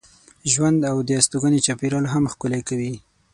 ژوند 0.51 0.79
او 0.91 0.97
د 1.07 1.09
استوګنې 1.19 1.59
چاپېریال 1.65 2.05
هم 2.13 2.23
ښکلی 2.31 2.61
کوي. 2.69 2.93